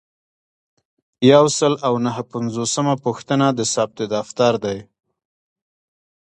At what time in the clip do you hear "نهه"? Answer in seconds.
2.05-2.21